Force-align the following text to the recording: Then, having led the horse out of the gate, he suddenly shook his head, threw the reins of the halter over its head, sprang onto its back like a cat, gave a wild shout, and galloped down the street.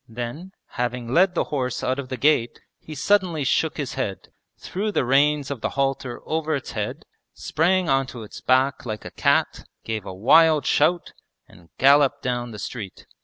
Then, 0.09 0.53
having 0.81 1.13
led 1.13 1.35
the 1.35 1.43
horse 1.53 1.83
out 1.83 1.99
of 1.99 2.09
the 2.09 2.17
gate, 2.17 2.59
he 2.79 2.95
suddenly 2.95 3.43
shook 3.43 3.77
his 3.77 3.93
head, 3.93 4.29
threw 4.57 4.91
the 4.91 5.05
reins 5.05 5.51
of 5.51 5.61
the 5.61 5.69
halter 5.77 6.21
over 6.25 6.55
its 6.55 6.71
head, 6.71 7.03
sprang 7.35 7.87
onto 7.87 8.23
its 8.23 8.41
back 8.41 8.83
like 8.83 9.05
a 9.05 9.11
cat, 9.11 9.63
gave 9.83 10.03
a 10.03 10.11
wild 10.11 10.65
shout, 10.65 11.13
and 11.47 11.69
galloped 11.77 12.23
down 12.23 12.49
the 12.49 12.57
street. 12.57 13.05